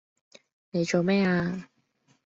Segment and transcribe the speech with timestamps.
[0.71, 1.69] 你做咩呀？